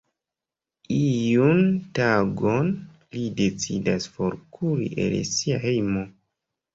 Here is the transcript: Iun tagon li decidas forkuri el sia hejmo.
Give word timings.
Iun 0.99 1.59
tagon 1.99 2.71
li 3.17 3.25
decidas 3.41 4.07
forkuri 4.15 4.89
el 5.05 5.15
sia 5.33 5.61
hejmo. 5.67 6.03